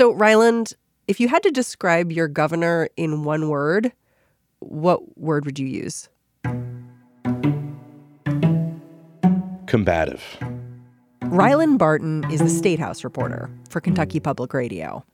[0.00, 0.72] So, Ryland,
[1.08, 3.92] if you had to describe your governor in one word,
[4.60, 6.08] what word would you use?
[9.66, 10.22] Combative.
[11.24, 15.04] Ryland Barton is the State House reporter for Kentucky Public Radio.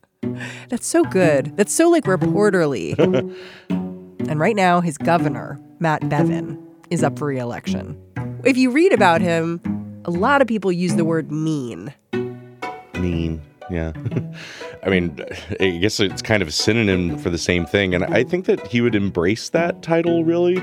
[0.69, 1.57] That's so good.
[1.57, 2.97] That's so like reporterly.
[3.69, 8.01] and right now, his governor, Matt Bevin, is up for reelection.
[8.45, 9.61] If you read about him,
[10.05, 11.93] a lot of people use the word mean.
[12.95, 13.43] Mean.
[13.71, 13.93] Yeah.
[14.83, 15.19] I mean,
[15.61, 17.95] I guess it's kind of a synonym for the same thing.
[17.95, 20.57] And I think that he would embrace that title, really.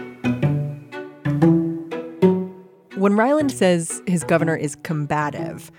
[2.95, 5.71] When Ryland says his governor is combative,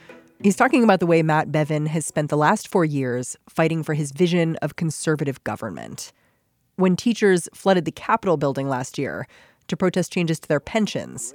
[0.42, 3.94] he's talking about the way Matt Bevin has spent the last four years fighting for
[3.94, 6.12] his vision of conservative government.
[6.76, 9.26] When teachers flooded the Capitol building last year
[9.68, 11.34] to protest changes to their pensions,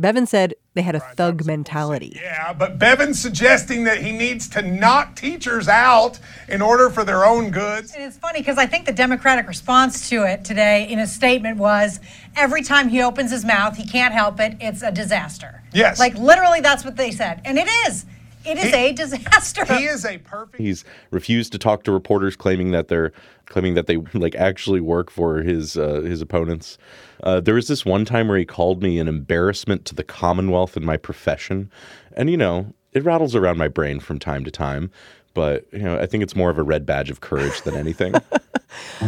[0.00, 2.12] Bevin said they had a thug mentality.
[2.22, 7.24] Yeah, but Bevin's suggesting that he needs to knock teachers out in order for their
[7.24, 7.92] own goods.
[7.94, 11.56] And it's funny because I think the Democratic response to it today in a statement
[11.58, 11.98] was
[12.36, 14.56] every time he opens his mouth, he can't help it.
[14.60, 15.62] It's a disaster.
[15.72, 15.98] Yes.
[15.98, 17.42] Like literally, that's what they said.
[17.44, 18.06] And it is.
[18.46, 19.64] It is He- a disaster.
[19.64, 20.62] He is a perfect.
[20.62, 23.12] He's refused to talk to reporters, claiming that they're
[23.48, 26.78] claiming that they like actually work for his uh, his opponents.
[27.22, 30.76] Uh, there was this one time where he called me an embarrassment to the Commonwealth
[30.76, 31.70] and my profession,
[32.12, 34.90] and you know it rattles around my brain from time to time.
[35.34, 38.14] But you know, I think it's more of a red badge of courage than anything.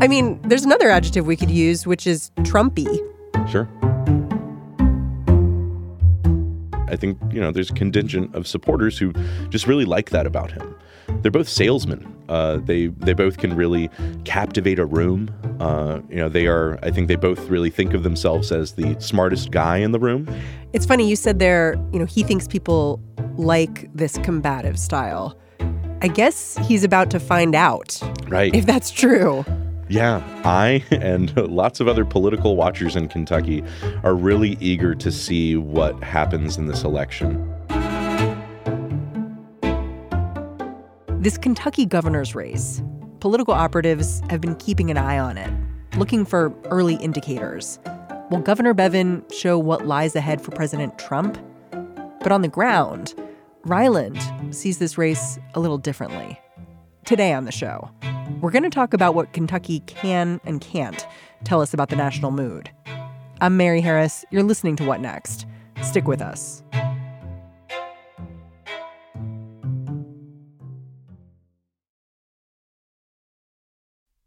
[0.00, 2.86] I mean, there's another adjective we could use, which is Trumpy.
[3.48, 3.68] Sure.
[6.88, 9.12] I think, you know, there's a contingent of supporters who
[9.48, 10.73] just really like that about him.
[11.22, 12.10] They're both salesmen.
[12.28, 13.90] Uh, they they both can really
[14.24, 15.30] captivate a room.
[15.60, 16.78] Uh, you know, they are.
[16.82, 20.28] I think they both really think of themselves as the smartest guy in the room.
[20.72, 23.00] It's funny you said there, you know, he thinks people
[23.36, 25.36] like this combative style.
[26.02, 28.54] I guess he's about to find out Right.
[28.54, 29.44] if that's true.
[29.88, 33.62] Yeah, I and lots of other political watchers in Kentucky
[34.02, 37.53] are really eager to see what happens in this election.
[41.24, 42.82] This Kentucky governor's race,
[43.20, 45.50] political operatives have been keeping an eye on it,
[45.96, 47.78] looking for early indicators.
[48.30, 51.38] Will Governor Bevin show what lies ahead for President Trump?
[52.20, 53.14] But on the ground,
[53.64, 54.20] Ryland
[54.50, 56.38] sees this race a little differently.
[57.06, 57.90] Today on the show,
[58.42, 61.06] we're going to talk about what Kentucky can and can't
[61.42, 62.70] tell us about the national mood.
[63.40, 64.26] I'm Mary Harris.
[64.30, 65.46] You're listening to What Next?
[65.80, 66.62] Stick with us.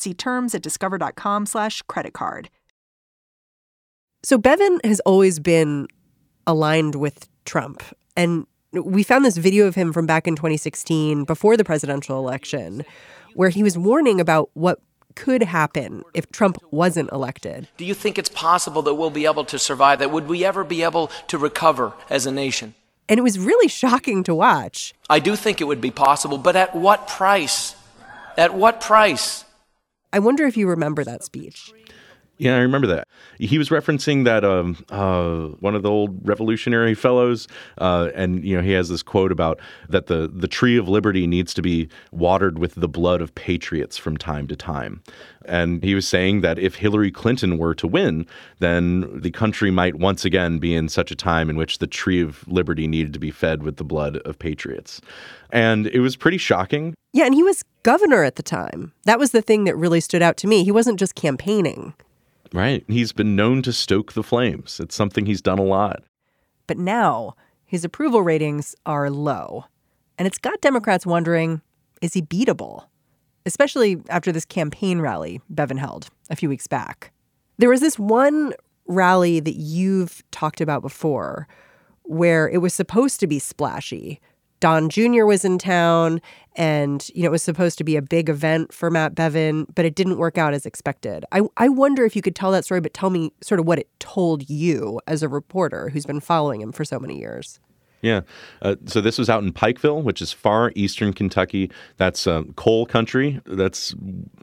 [0.00, 2.48] See terms at discover.com slash credit card.
[4.22, 5.88] So Bevin has always been
[6.46, 7.82] aligned with Trump.
[8.16, 12.82] And we found this video of him from back in 2016 before the presidential election
[13.34, 14.80] where he was warning about what
[15.16, 17.68] could happen if Trump wasn't elected.
[17.76, 20.10] Do you think it's possible that we'll be able to survive that?
[20.10, 22.74] Would we ever be able to recover as a nation?
[23.06, 24.94] And it was really shocking to watch.
[25.10, 27.76] I do think it would be possible, but at what price?
[28.38, 29.44] At what price?
[30.12, 31.72] I wonder if you remember that speech.
[32.40, 33.06] Yeah, I remember that.
[33.38, 37.46] He was referencing that um, uh, one of the old Revolutionary Fellows,
[37.76, 41.26] uh, and you know he has this quote about that the the tree of liberty
[41.26, 45.02] needs to be watered with the blood of patriots from time to time,
[45.44, 48.26] and he was saying that if Hillary Clinton were to win,
[48.58, 52.22] then the country might once again be in such a time in which the tree
[52.22, 55.02] of liberty needed to be fed with the blood of patriots,
[55.50, 56.94] and it was pretty shocking.
[57.12, 58.92] Yeah, and he was governor at the time.
[59.04, 60.64] That was the thing that really stood out to me.
[60.64, 61.92] He wasn't just campaigning.
[62.52, 62.84] Right.
[62.88, 64.80] He's been known to stoke the flames.
[64.80, 66.02] It's something he's done a lot.
[66.66, 69.66] But now his approval ratings are low.
[70.18, 71.62] And it's got Democrats wondering
[72.02, 72.86] is he beatable?
[73.46, 77.12] Especially after this campaign rally Bevin held a few weeks back.
[77.58, 78.54] There was this one
[78.86, 81.46] rally that you've talked about before
[82.02, 84.20] where it was supposed to be splashy.
[84.60, 85.24] Don Jr.
[85.24, 86.20] was in town
[86.56, 89.84] and you know it was supposed to be a big event for Matt Bevin, but
[89.84, 91.24] it didn't work out as expected.
[91.32, 93.78] I I wonder if you could tell that story, but tell me sort of what
[93.78, 97.58] it told you as a reporter who's been following him for so many years.
[98.02, 98.22] Yeah.
[98.62, 101.70] Uh, so this was out in Pikeville, which is far eastern Kentucky.
[101.98, 103.40] That's uh, coal country.
[103.44, 103.94] That's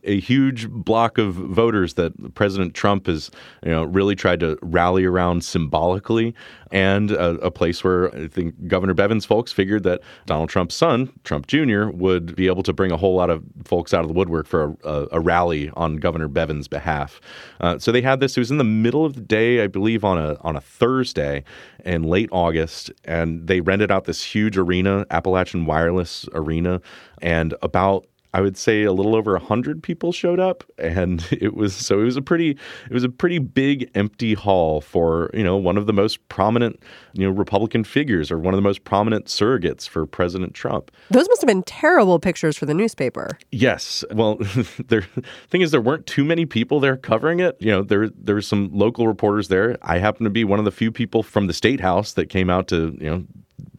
[0.03, 3.31] a huge block of voters that President Trump has,
[3.63, 6.35] you know, really tried to rally around symbolically,
[6.71, 11.11] and a, a place where I think Governor Bevin's folks figured that Donald Trump's son,
[11.23, 14.13] Trump Jr., would be able to bring a whole lot of folks out of the
[14.13, 17.19] woodwork for a, a, a rally on Governor Bevin's behalf.
[17.59, 18.37] Uh, so they had this.
[18.37, 21.43] It was in the middle of the day, I believe, on a on a Thursday
[21.83, 26.81] in late August, and they rented out this huge arena, Appalachian Wireless Arena,
[27.21, 31.75] and about I would say a little over hundred people showed up, and it was
[31.75, 35.57] so it was a pretty it was a pretty big empty hall for you know
[35.57, 36.81] one of the most prominent
[37.13, 40.91] you know Republican figures or one of the most prominent surrogates for President Trump.
[41.09, 43.37] Those must have been terrible pictures for the newspaper.
[43.51, 45.05] Yes, well, the
[45.49, 47.55] thing is there weren't too many people there covering it.
[47.59, 49.77] You know, there there were some local reporters there.
[49.81, 52.49] I happen to be one of the few people from the state house that came
[52.49, 53.25] out to you know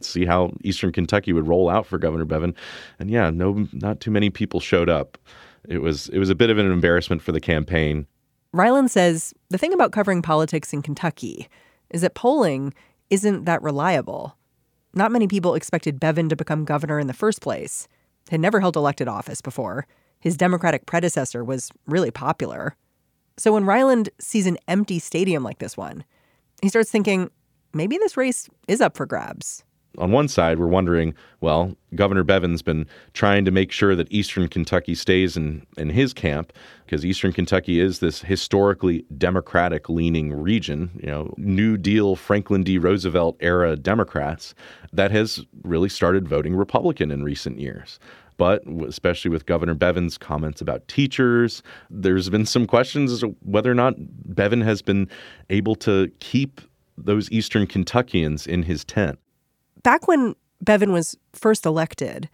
[0.01, 2.55] see how Eastern Kentucky would roll out for Governor Bevin.
[2.99, 5.19] And yeah, no, not too many people showed up.
[5.69, 8.07] It was it was a bit of an embarrassment for the campaign.
[8.53, 11.49] Ryland says the thing about covering politics in Kentucky
[11.91, 12.73] is that polling
[13.11, 14.37] isn't that reliable.
[14.95, 17.89] Not many people expected Bevin to become governor in the first place.
[18.31, 19.87] Had never held elected office before.
[20.21, 22.77] His Democratic predecessor was really popular.
[23.37, 26.05] So when Ryland sees an empty stadium like this one,
[26.61, 27.31] he starts thinking
[27.73, 29.65] maybe this race is up for grabs
[29.99, 34.49] on one side, we're wondering, well, Governor Bevin's been trying to make sure that Eastern
[34.49, 36.53] Kentucky stays in, in his camp
[36.85, 42.79] because Eastern Kentucky is this historically Democratic leaning region, you know, New Deal, Franklin D.
[42.79, 44.55] Roosevelt era Democrats
[44.93, 47.99] that has really started voting Republican in recent years.
[48.37, 53.71] But especially with Governor Bevin's comments about teachers, there's been some questions as to whether
[53.71, 55.09] or not Bevin has been
[55.51, 56.61] able to keep
[56.97, 59.19] those Eastern Kentuckians in his tent
[59.83, 60.35] back when
[60.65, 62.29] Bevin was first elected,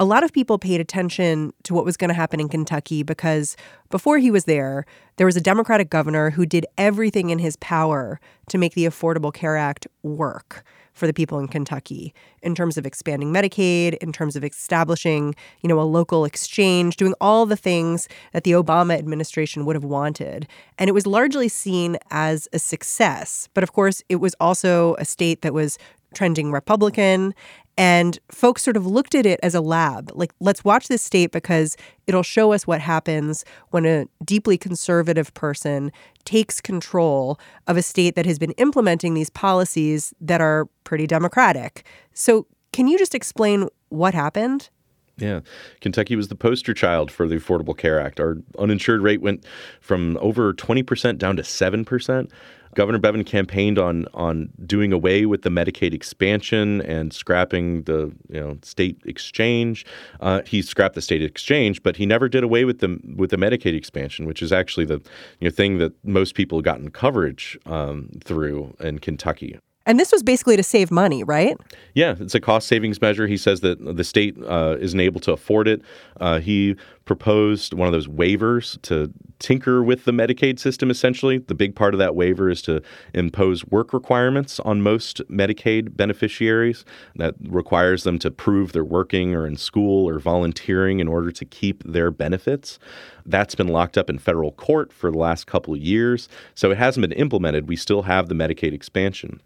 [0.00, 3.56] a lot of people paid attention to what was going to happen in Kentucky because
[3.90, 4.86] before he was there,
[5.16, 9.34] there was a Democratic governor who did everything in his power to make the Affordable
[9.34, 10.64] Care Act work
[10.98, 12.12] for the people in Kentucky
[12.42, 17.14] in terms of expanding Medicaid, in terms of establishing, you know, a local exchange, doing
[17.20, 20.46] all the things that the Obama administration would have wanted.
[20.76, 23.48] And it was largely seen as a success.
[23.54, 25.78] But of course, it was also a state that was
[26.14, 27.34] trending Republican.
[27.76, 30.10] And folks sort of looked at it as a lab.
[30.14, 31.76] Like, let's watch this state because
[32.08, 35.92] it'll show us what happens when a deeply conservative person
[36.24, 37.38] takes control
[37.68, 41.86] of a state that has been implementing these policies that are pretty democratic.
[42.14, 44.70] So, can you just explain what happened?
[45.18, 45.40] Yeah.
[45.80, 48.20] Kentucky was the poster child for the Affordable Care Act.
[48.20, 49.44] Our uninsured rate went
[49.80, 52.30] from over 20% down to 7%.
[52.74, 58.40] Governor Bevin campaigned on on doing away with the Medicaid expansion and scrapping the you
[58.40, 59.86] know state exchange.
[60.20, 63.36] Uh, he scrapped the state exchange, but he never did away with the with the
[63.36, 65.00] Medicaid expansion, which is actually the
[65.40, 69.58] you know thing that most people gotten coverage um, through in Kentucky.
[69.88, 71.56] And this was basically to save money, right?
[71.94, 73.26] Yeah, it's a cost savings measure.
[73.26, 75.80] He says that the state uh, isn't able to afford it.
[76.20, 76.76] Uh, he
[77.06, 81.38] proposed one of those waivers to tinker with the Medicaid system, essentially.
[81.38, 82.82] The big part of that waiver is to
[83.14, 86.84] impose work requirements on most Medicaid beneficiaries
[87.16, 91.44] that requires them to prove they're working or in school or volunteering in order to
[91.46, 92.78] keep their benefits.
[93.24, 96.28] That's been locked up in federal court for the last couple of years.
[96.54, 97.68] So it hasn't been implemented.
[97.68, 99.40] We still have the Medicaid expansion.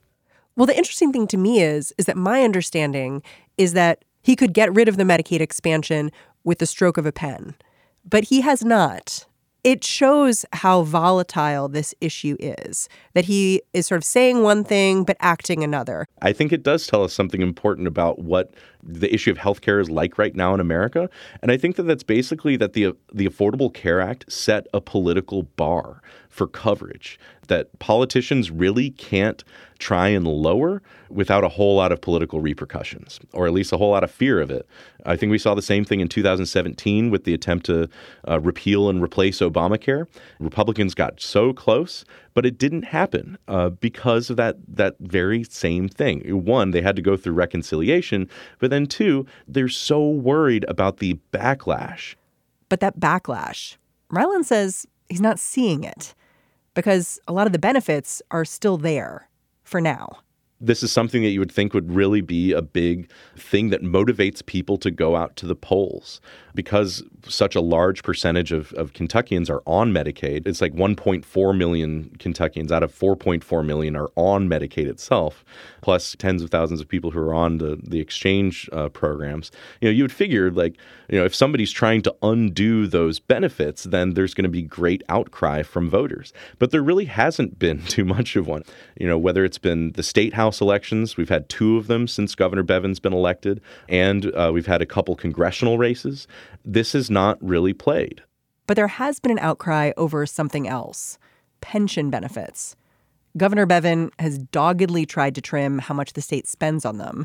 [0.56, 3.22] Well, the interesting thing to me is is that my understanding
[3.56, 6.10] is that he could get rid of the Medicaid expansion
[6.44, 7.54] with the stroke of a pen,
[8.04, 9.26] but he has not.
[9.64, 12.88] It shows how volatile this issue is.
[13.14, 16.04] That he is sort of saying one thing but acting another.
[16.20, 19.88] I think it does tell us something important about what the issue of healthcare is
[19.88, 21.08] like right now in America,
[21.40, 25.44] and I think that that's basically that the the Affordable Care Act set a political
[25.44, 26.02] bar
[26.32, 29.44] for coverage that politicians really can't
[29.78, 33.90] try and lower without a whole lot of political repercussions, or at least a whole
[33.90, 34.66] lot of fear of it.
[35.04, 37.86] I think we saw the same thing in 2017 with the attempt to
[38.26, 40.06] uh, repeal and replace Obamacare.
[40.38, 45.90] Republicans got so close, but it didn't happen uh, because of that that very same
[45.90, 46.44] thing.
[46.44, 48.26] One, they had to go through reconciliation,
[48.58, 52.14] but then two, they're so worried about the backlash.
[52.70, 53.76] But that backlash,
[54.08, 56.14] Ryland says he's not seeing it
[56.74, 59.28] because a lot of the benefits are still there
[59.64, 60.18] for now.
[60.62, 64.44] This is something that you would think would really be a big thing that motivates
[64.46, 66.20] people to go out to the polls
[66.54, 70.46] because such a large percentage of, of Kentuckians are on Medicaid.
[70.46, 75.44] It's like 1.4 million Kentuckians out of 4.4 million are on Medicaid itself,
[75.80, 79.50] plus tens of thousands of people who are on the, the exchange uh, programs.
[79.80, 80.76] You know, you would figure like,
[81.08, 85.02] you know, if somebody's trying to undo those benefits, then there's going to be great
[85.08, 86.32] outcry from voters.
[86.58, 88.62] But there really hasn't been too much of one.
[88.98, 92.34] You know, whether it's been the state house elections, we've had two of them since
[92.34, 96.26] Governor Bevin's been elected, and uh, we've had a couple congressional races.
[96.64, 98.22] This is not really played.
[98.66, 101.18] But there has been an outcry over something else
[101.60, 102.74] pension benefits.
[103.36, 107.24] Governor Bevin has doggedly tried to trim how much the state spends on them.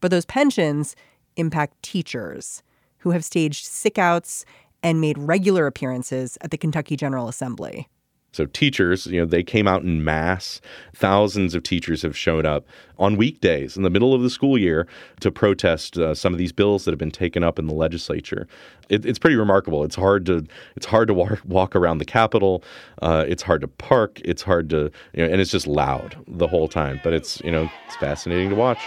[0.00, 0.96] But those pensions
[1.36, 2.62] impact teachers
[2.98, 4.44] who have staged sickouts
[4.82, 7.88] and made regular appearances at the Kentucky General Assembly.
[8.32, 10.60] So teachers, you know, they came out in mass.
[10.94, 12.66] Thousands of teachers have shown up
[12.98, 14.86] on weekdays in the middle of the school year
[15.20, 18.48] to protest uh, some of these bills that have been taken up in the legislature.
[18.88, 19.84] It, it's pretty remarkable.
[19.84, 20.46] It's hard to
[20.76, 22.64] it's hard to walk, walk around the Capitol.
[23.02, 24.20] Uh, it's hard to park.
[24.24, 27.00] It's hard to you know, and it's just loud the whole time.
[27.04, 28.80] But it's you know it's fascinating to watch.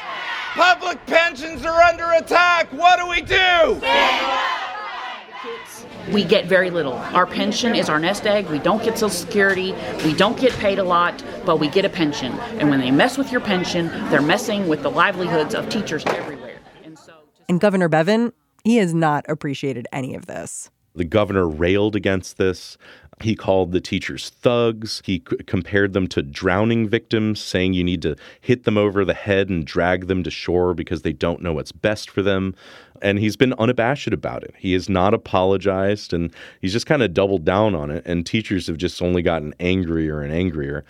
[0.53, 2.71] Public pensions are under attack.
[2.73, 4.54] What do we do?
[6.11, 6.93] We get very little.
[6.93, 8.47] Our pension is our nest egg.
[8.47, 9.73] We don't get Social Security.
[10.03, 12.33] We don't get paid a lot, but we get a pension.
[12.59, 16.59] And when they mess with your pension, they're messing with the livelihoods of teachers everywhere.
[16.83, 17.13] And, so
[17.49, 20.69] and Governor Bevin, he has not appreciated any of this.
[20.95, 22.77] The governor railed against this.
[23.21, 25.01] He called the teachers thugs.
[25.05, 29.13] He c- compared them to drowning victims, saying you need to hit them over the
[29.13, 32.55] head and drag them to shore because they don't know what's best for them.
[33.01, 34.53] And he's been unabashed about it.
[34.57, 38.03] He has not apologized and he's just kind of doubled down on it.
[38.05, 40.85] And teachers have just only gotten angrier and angrier.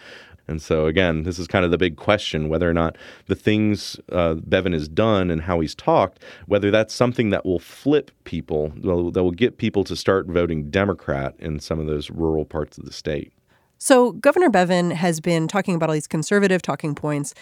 [0.47, 2.97] And so, again, this is kind of the big question whether or not
[3.27, 7.59] the things uh, Bevin has done and how he's talked, whether that's something that will
[7.59, 12.45] flip people, that will get people to start voting Democrat in some of those rural
[12.45, 13.33] parts of the state.
[13.77, 17.33] So, Governor Bevin has been talking about all these conservative talking points.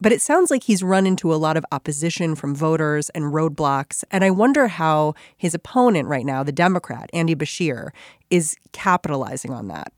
[0.00, 4.04] But it sounds like he's run into a lot of opposition from voters and roadblocks.
[4.10, 7.90] And I wonder how his opponent right now, the Democrat, Andy Beshear,
[8.30, 9.92] is capitalizing on that.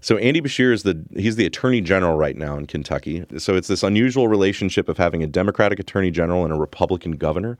[0.00, 3.24] So Andy Beshear is the he's the attorney general right now in Kentucky.
[3.38, 7.58] So it's this unusual relationship of having a Democratic attorney general and a Republican governor.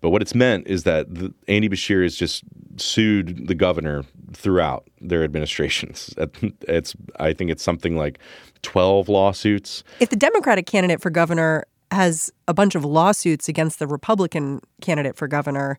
[0.00, 2.44] But what it's meant is that the, Andy Beshear has just
[2.76, 6.14] sued the governor throughout their administrations.
[6.66, 8.18] It's I think it's something like
[8.62, 9.84] 12 lawsuits.
[10.00, 15.16] If the Democratic candidate for governor has a bunch of lawsuits against the Republican candidate
[15.16, 15.78] for governor,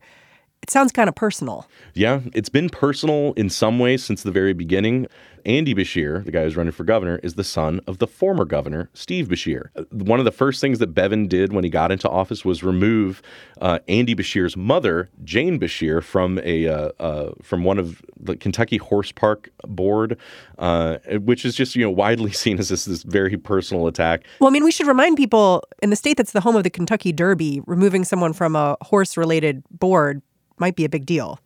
[0.65, 1.67] it sounds kind of personal.
[1.93, 5.05] Yeah, it's been personal in some ways since the very beginning.
[5.45, 8.89] Andy Beshear, the guy who's running for governor, is the son of the former governor,
[8.95, 9.69] Steve Beshear.
[9.91, 13.21] One of the first things that Bevin did when he got into office was remove
[13.61, 18.77] uh, Andy Beshear's mother, Jane Beshear, from a uh, uh, from one of the Kentucky
[18.77, 20.17] Horse Park Board,
[20.57, 24.23] uh, which is just you know widely seen as this, this very personal attack.
[24.39, 26.71] Well, I mean, we should remind people in the state that's the home of the
[26.71, 30.23] Kentucky Derby, removing someone from a horse-related board
[30.59, 31.39] might be a big deal.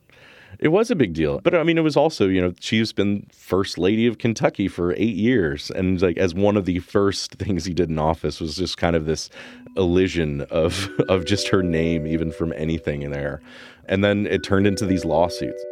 [0.60, 1.40] It was a big deal.
[1.40, 4.94] But I mean, it was also, you know, she's been first lady of Kentucky for
[4.94, 5.72] eight years.
[5.72, 8.96] And like as one of the first things he did in office was just kind
[8.96, 9.30] of this
[9.78, 13.42] elision of of just her name, even from anything in there.
[13.86, 15.64] And then it turned into these lawsuits.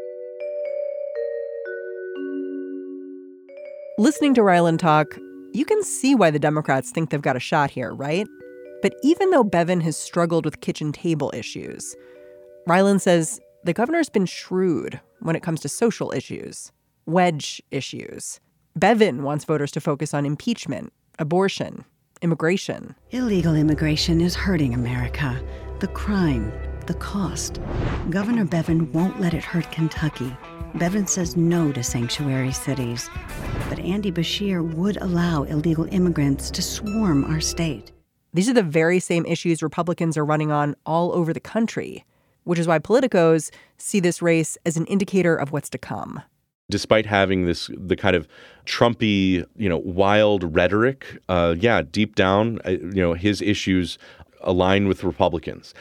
[3.99, 5.17] Listening to Ryland talk,
[5.53, 8.27] you can see why the Democrats think they've got a shot here, right?
[8.81, 11.95] But even though Bevin has struggled with kitchen table issues,
[12.67, 16.73] Ryland says the governor's been shrewd when it comes to social issues,
[17.05, 18.41] wedge issues.
[18.77, 21.85] Bevin wants voters to focus on impeachment, abortion,
[22.21, 22.93] immigration.
[23.11, 25.41] Illegal immigration is hurting America.
[25.79, 26.51] The crime,
[26.87, 27.61] the cost.
[28.09, 30.35] Governor Bevin won't let it hurt Kentucky.
[30.75, 33.09] Bevin says no to sanctuary cities.
[33.69, 37.93] But Andy Beshear would allow illegal immigrants to swarm our state.
[38.33, 42.03] These are the very same issues Republicans are running on all over the country
[42.47, 46.21] which is why politicos see this race as an indicator of what's to come.
[46.69, 48.27] Despite having this, the kind of
[48.65, 53.97] Trumpy, you know, wild rhetoric, uh, yeah, deep down, uh, you know, his issues
[54.41, 55.73] align with Republicans.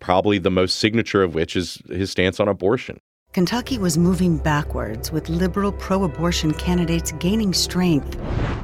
[0.00, 2.98] Probably the most signature of which is his stance on abortion.
[3.34, 8.18] Kentucky was moving backwards with liberal pro abortion candidates gaining strength.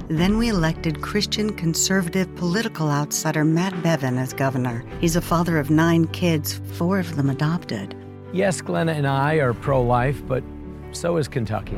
[0.08, 4.82] Then we elected Christian conservative political outsider Matt Bevin as governor.
[5.00, 7.94] He's a father of nine kids, four of them adopted.
[8.32, 10.42] Yes, Glenna and I are pro life, but
[10.94, 11.76] So is Kentucky.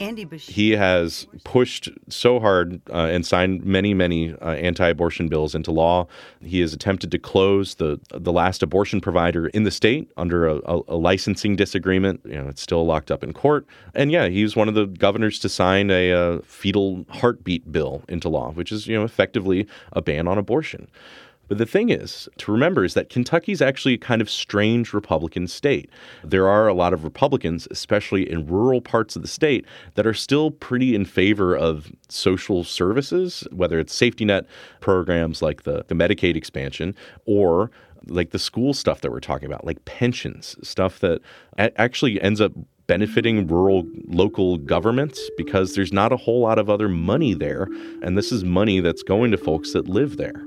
[0.00, 0.50] Andy Beshear.
[0.50, 6.08] He has pushed so hard uh, and signed many, many uh, anti-abortion bills into law.
[6.40, 10.56] He has attempted to close the the last abortion provider in the state under a,
[10.66, 12.20] a, a licensing disagreement.
[12.24, 13.66] You know, it's still locked up in court.
[13.94, 18.02] And yeah, he was one of the governors to sign a uh, fetal heartbeat bill
[18.08, 20.88] into law, which is you know effectively a ban on abortion.
[21.48, 25.46] But the thing is to remember is that Kentucky's actually a kind of strange Republican
[25.46, 25.90] state.
[26.24, 30.14] There are a lot of Republicans, especially in rural parts of the state, that are
[30.14, 34.46] still pretty in favor of social services, whether it's safety net
[34.80, 36.94] programs like the, the Medicaid expansion
[37.26, 37.70] or
[38.08, 41.20] like the school stuff that we're talking about, like pensions, stuff that
[41.58, 42.52] actually ends up
[42.86, 47.68] benefiting rural local governments because there's not a whole lot of other money there.
[48.02, 50.44] And this is money that's going to folks that live there.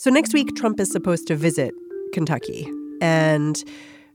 [0.00, 1.74] So next week, Trump is supposed to visit
[2.14, 2.66] Kentucky
[3.02, 3.62] and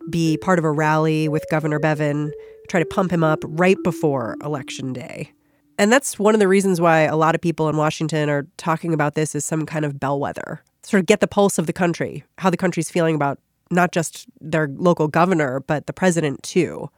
[0.10, 2.32] be part of a rally with Governor Bevin,
[2.68, 5.32] try to pump him up right before Election Day.
[5.78, 8.96] And that's one of the reasons why a lot of people in Washington are talking
[8.96, 12.24] about this as some kind of bellwether, sort of get the pulse of the country,
[12.40, 13.38] how the country's feeling about
[13.70, 16.90] not just their local governor, but the president too.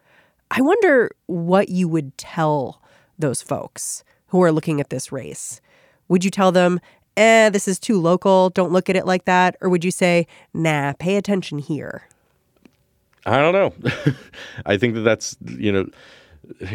[0.49, 2.81] I wonder what you would tell
[3.19, 5.59] those folks who are looking at this race.
[6.09, 6.79] Would you tell them,
[7.17, 9.57] eh, this is too local, don't look at it like that?
[9.61, 12.07] Or would you say, nah, pay attention here?
[13.25, 13.91] I don't know.
[14.65, 15.85] I think that that's, you know,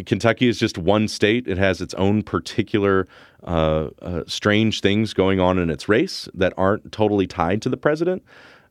[0.06, 1.48] Kentucky is just one state.
[1.48, 3.08] It has its own particular
[3.44, 7.76] uh, uh, strange things going on in its race that aren't totally tied to the
[7.76, 8.22] president.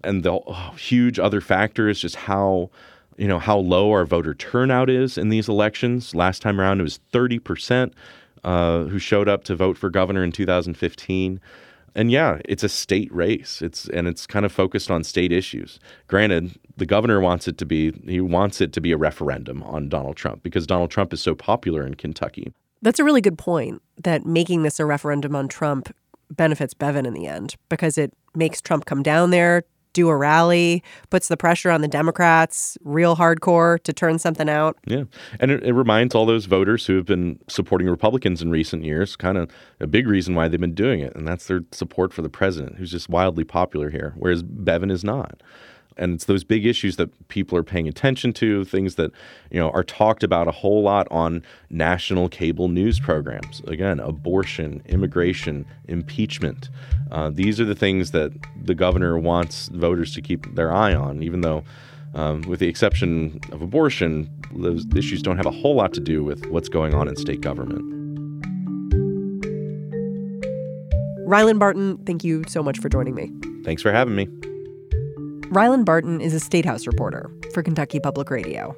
[0.04, 2.70] And the oh, huge other factor is just how,
[3.18, 6.16] you know, how low our voter turnout is in these elections.
[6.16, 7.94] Last time around, it was 30 percent
[8.44, 11.40] uh, who showed up to vote for governor in 2015
[11.96, 13.62] and yeah, it's a state race.
[13.62, 15.80] It's and it's kind of focused on state issues.
[16.08, 19.90] Granted, the governor wants it to be he wants it to be a referendum on
[19.90, 22.54] Donald Trump because Donald Trump is so popular in Kentucky.
[22.82, 25.94] That's a really good point that making this a referendum on Trump
[26.30, 30.84] benefits Bevin in the end because it makes Trump come down there, do a rally,
[31.10, 34.78] puts the pressure on the Democrats real hardcore to turn something out.
[34.86, 35.04] Yeah.
[35.40, 39.16] And it, it reminds all those voters who have been supporting Republicans in recent years
[39.16, 41.16] kind of a big reason why they've been doing it.
[41.16, 45.04] And that's their support for the president, who's just wildly popular here, whereas Bevin is
[45.04, 45.42] not
[45.98, 49.12] and it's those big issues that people are paying attention to things that
[49.50, 53.62] you know are talked about a whole lot on national cable news programs.
[53.68, 56.70] Again abortion immigration impeachment.
[57.12, 58.32] Uh, these are the things that
[58.64, 61.64] the governor wants voters to keep their eye on even though
[62.14, 66.24] um, with the exception of abortion those issues don't have a whole lot to do
[66.24, 67.82] with what's going on in state government.
[71.28, 73.32] Ryland barton thank you so much for joining me.
[73.64, 74.28] Thanks for having me
[75.52, 78.74] Ryland Barton is a State House reporter for Kentucky Public Radio.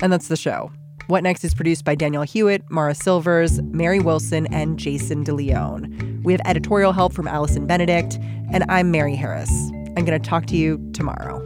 [0.00, 0.72] And that's the show.
[1.08, 6.22] What Next is produced by Daniel Hewett, Mara Silvers, Mary Wilson, and Jason DeLeon.
[6.22, 8.16] We have editorial help from Allison Benedikt,
[8.50, 9.50] and I'm Mary Harris.
[9.94, 11.37] I'm going to talk to you tomorrow.